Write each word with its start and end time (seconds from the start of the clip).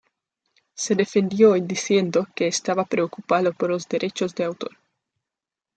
Se 0.73 0.95
defendió 0.95 1.51
diciendo 1.53 2.25
que 2.35 2.47
estaba 2.47 2.85
preocupado 2.85 3.53
por 3.53 3.69
los 3.69 3.87
derechos 3.87 4.33
de 4.33 4.45
autor 4.45 4.75